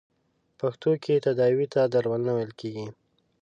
[0.49, 2.87] په پښتو کې تداوې ته درملنه ویل کیږی.